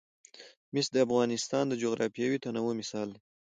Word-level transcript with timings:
مس 0.73 0.87
د 0.93 0.95
افغانستان 1.05 1.63
د 1.69 1.73
جغرافیوي 1.83 2.37
تنوع 2.43 2.71
مثال 2.81 3.07
دی. 3.13 3.19